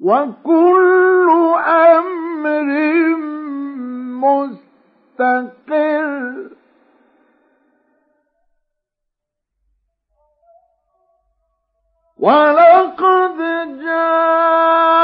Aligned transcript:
وكل 0.00 1.30
أمر 1.66 2.66
مستقر 4.20 4.65
مستقر. 5.20 6.50
ولقد 12.18 13.38
جاءهم 13.84 14.96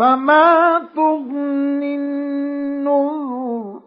فما 0.00 0.78
تغني 0.96 1.94
النذر 1.94 3.80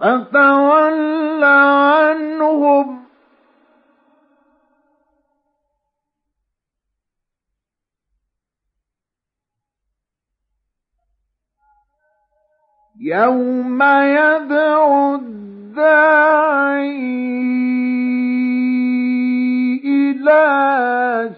فتول 0.00 1.44
عنهم 1.44 2.97
يوم 13.00 13.82
يدعو 13.82 15.14
الداعي 15.14 16.98
إلى 19.84 21.34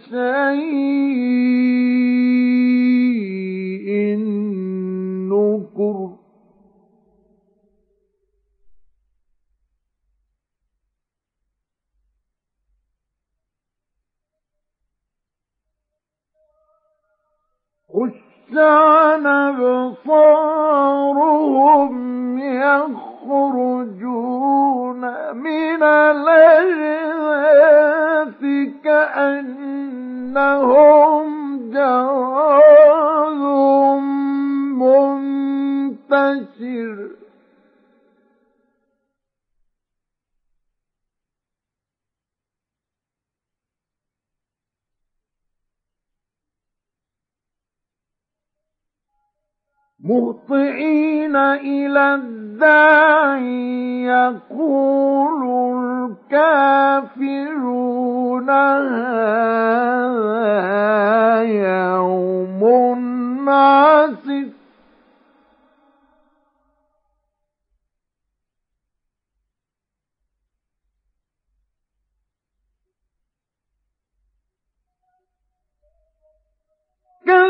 شيء 2.91 4.17
نكر 5.29 6.17
خش 17.89 18.21
عن 19.21 19.27
أبصارهم 19.27 20.39
يخرجون 22.39 23.81
من 25.35 25.83
الأجداث 25.83 26.81
كأنهم 28.85 30.11
جراد 31.73 33.43
منتشر. 36.11 37.20
مهطعين 50.11 51.37
إلى 51.37 52.15
الداعي 52.15 54.03
يقول 54.05 55.43
الكافرون 57.11 58.51
هذا 58.51 59.03
يوم 61.43 62.63
عسر 63.49 64.47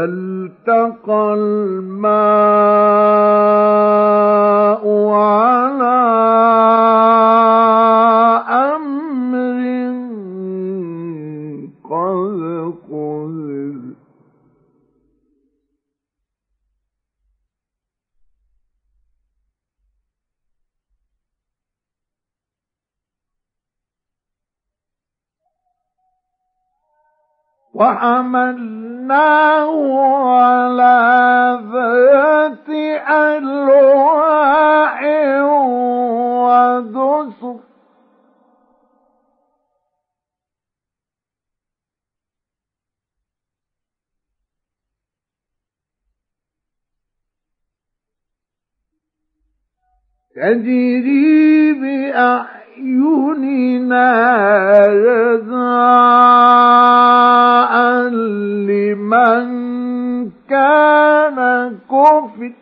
فالتقى 0.00 1.34
الماء 1.34 2.20
وحملناه 27.80 29.72
على 30.36 31.00
ذات 31.72 32.68
ألواح 33.08 34.98
ودسر. 36.44 37.56
تجري 50.34 51.72
بأعين 51.72 52.59
أعيننا 52.78 54.10
جزاء 54.86 55.70
لمن 58.68 59.50
كان 60.48 61.38
كفر. 61.90 62.52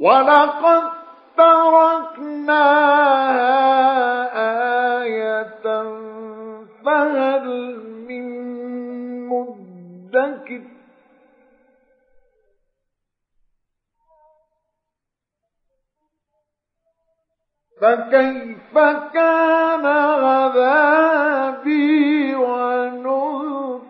ولقد 0.00 0.82
تركناها 1.36 2.82
فكيف 17.82 18.78
كان 19.14 19.86
عذابي 20.24 21.74
ونذر؟ 22.34 23.80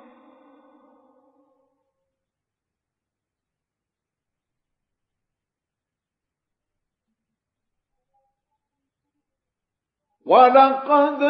ولقد 10.27 11.23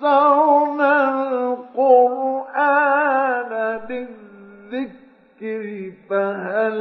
يسرنا 0.00 0.92
القرآن 1.52 2.72
للذكر 3.90 5.64
فهل 6.10 6.78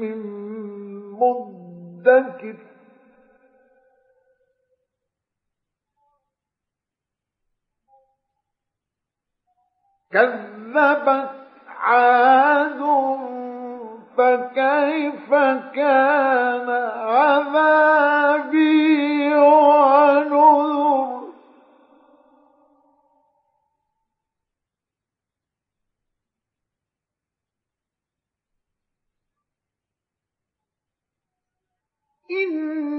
من 0.00 0.18
مدكر؟ 1.20 2.67
كذبت 10.12 11.30
عاد 11.68 12.80
فكيف 14.16 15.34
كان 15.74 16.70
عذابي 17.06 18.48
ونذر؟ 19.34 21.18
إنا 32.30 32.97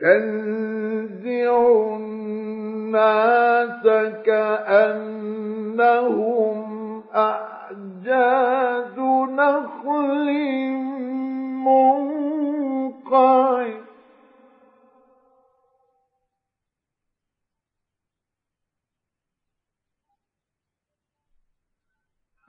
تنزع 0.00 1.56
الناس 1.96 3.82
كأنهم 4.26 5.60
أعجاز 7.14 8.98
نخل 9.30 10.28
منقعر 11.64 13.10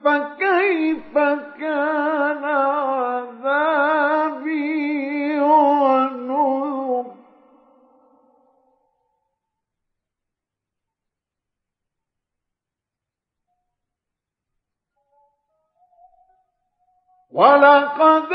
فكيف 0.04 1.14
كان 1.60 2.44
عذابي 3.24 4.22
ونذر 5.40 6.11
ولقد 17.32 18.32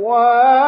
وَا 0.00 0.59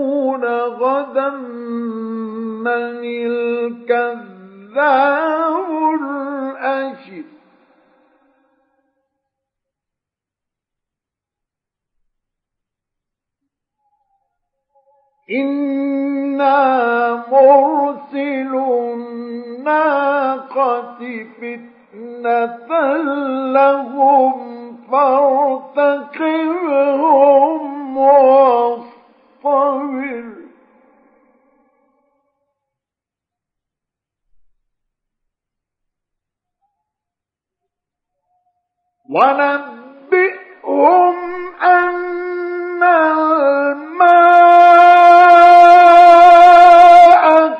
غدا 0.81 1.29
من 2.67 3.01
الكذاب 3.85 4.37
الأشر. 6.01 7.23
إنا 15.31 16.57
مرسل 17.31 18.53
الناقة 19.57 20.99
فتنة 21.41 22.69
لهم 23.57 24.37
فارتقبهم 24.91 26.36
ونبئهم 39.17 41.15
أن 41.61 42.83
الماء 42.83 43.97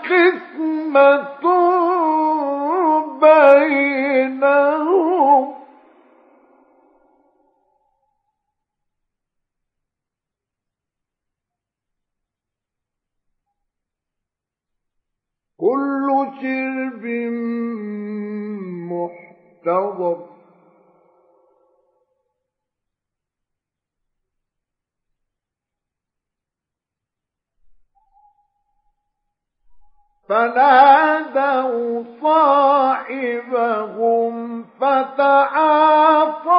قسمة 0.10 1.46
بينهم. 3.22 4.58
كل 15.58 16.08
شرب 16.42 17.06
محتضر. 18.92 20.37
فنادوا 30.29 32.03
صاحبهم 32.22 33.55
فتعاطى 34.81 36.57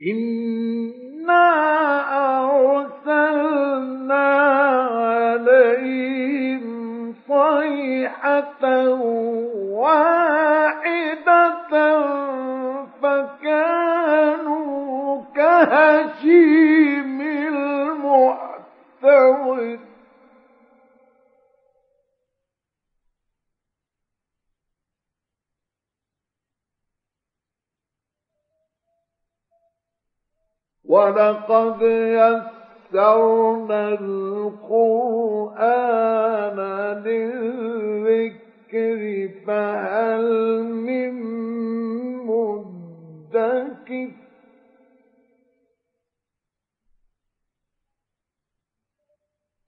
إنا 0.02 0.70
واحدة 9.81 11.71
فكانوا 13.02 14.50
كهشيم 15.37 16.71
ولقد 30.90 31.83
يسرنا 32.90 33.88
القرآن 33.88 34.59
للذكر 37.04 38.50
فهل 39.47 40.26
من 40.64 41.14
مدكر؟ 42.26 44.11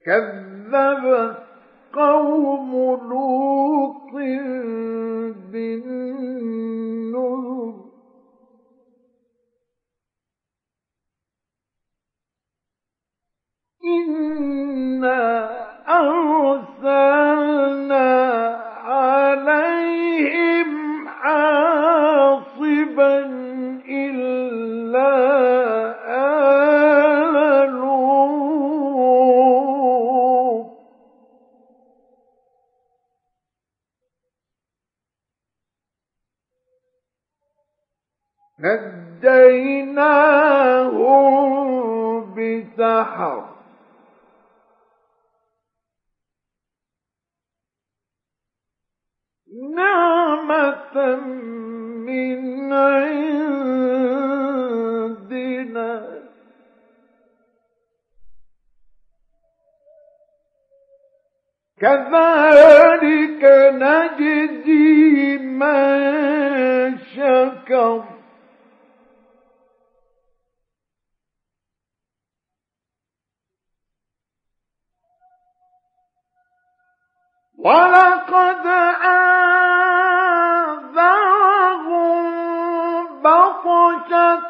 كذبت 0.05 1.37
قوم 1.93 2.71
لوط 3.09 4.13
بالنذر. 5.51 6.52
إنا 13.85 15.49
أرسلنا 15.89 17.23
عليهم 18.85 20.69
إلا 23.89 25.33
نجيناهم 40.03 41.03
بسحر. 42.35 43.42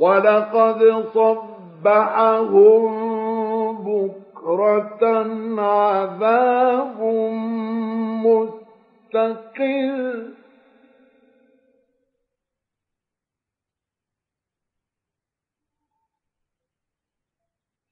ولقد 0.00 1.04
صبحهم 1.14 2.84
بكرة 3.84 5.02
عذاب 5.60 7.00
مستقل 9.14 10.30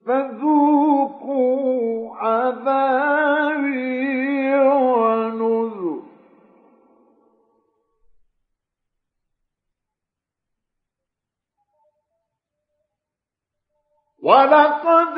فذوقوا 0.08 1.68
عذابي 2.16 3.68
ونذر 4.58 5.77
ولقد 14.22 15.16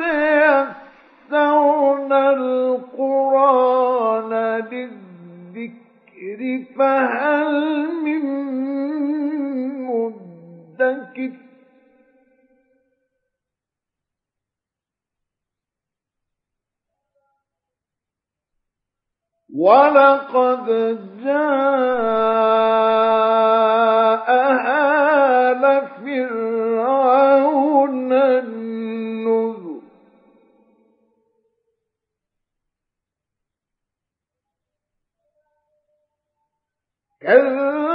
يسرنا 1.29 2.29
القرآن 2.33 4.29
للذكر 4.71 6.39
فهل 6.77 7.53
من 8.03 8.23
مدكر 9.87 11.31
ولقد 19.55 20.65
جاء 21.23 22.21
كذبوا 37.20 37.89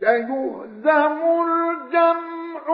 سيهزم 0.00 1.18
الجمع 1.46 2.66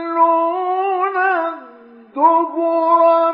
ويولون 0.00 1.16
الدبر 1.16 3.29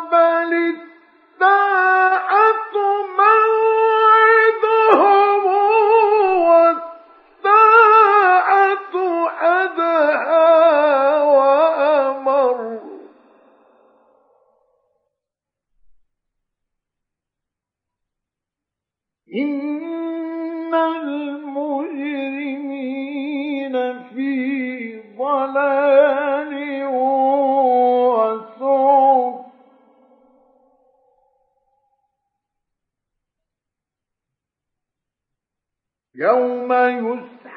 يوم 36.18 36.72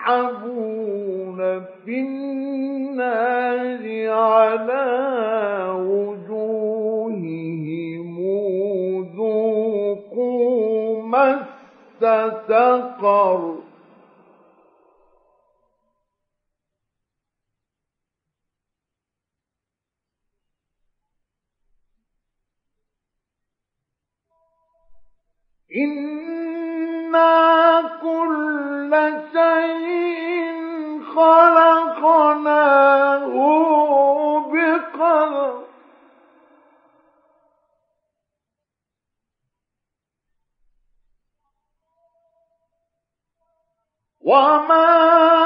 يسحبون 0.05 1.37
في 1.85 1.99
النار 1.99 3.83
على 4.09 4.87
وجوههم 5.79 7.49
ذوقوا 9.15 11.03
مس 11.03 11.39
سقر 11.99 13.55
إنا 25.75 27.29
كل 28.01 28.91
شيء 29.33 30.49
خلقناه 31.15 32.49
بقدر 34.51 35.59
وما 44.21 45.38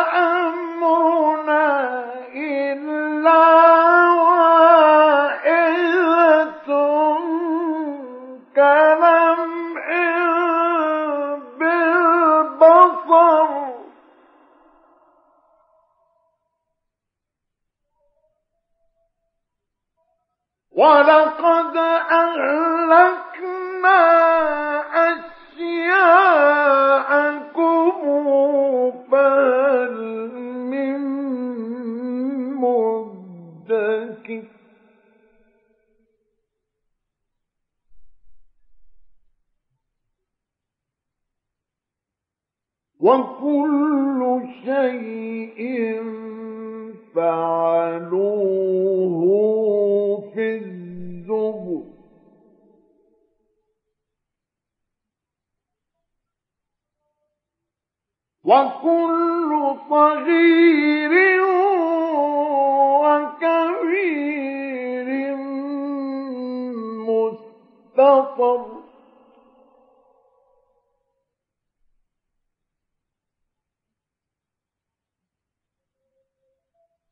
وكل 43.04 44.42
شيء 44.66 45.23